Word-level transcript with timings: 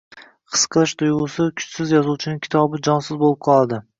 His 0.53 0.63
qilish 0.75 0.93
tuyg‘usi 1.01 1.45
kuchsiz 1.59 1.93
yozuvchining 1.97 2.41
kitobi 2.47 2.83
jonsiz 2.89 3.23
bo‘lib 3.25 3.39
qoladi. 3.49 3.83